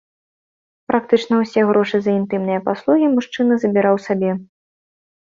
Практычна 0.91 1.33
ўсе 1.43 1.61
грошы 1.73 1.97
за 2.07 2.11
інтымныя 2.23 2.65
паслугі 2.71 3.13
мужчына 3.15 3.63
забіраў 3.63 4.05
сабе. 4.11 4.31